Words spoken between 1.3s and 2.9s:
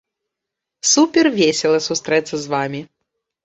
весела сустрэцца з вамі!